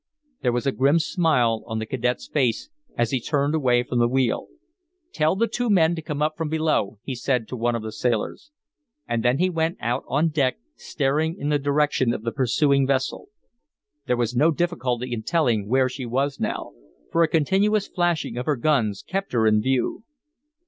[0.41, 4.07] There was a grim smile on the cadet's face as he turned away from the
[4.07, 4.47] wheel.
[5.13, 7.91] "Tell the two men to come up from below," he said to one of the
[7.91, 8.49] sailors.
[9.07, 13.27] And then he went out on deck, staring in the direction of the pursuing vessel.
[14.07, 16.71] There was no difficulty in telling where she was now,
[17.11, 20.03] for a continuous flashing of her guns kept her in view.